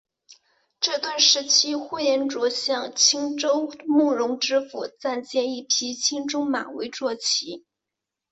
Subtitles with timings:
[0.79, 7.67] 这段时期呼延灼向青州慕容知府暂借一匹青鬃马为坐骑。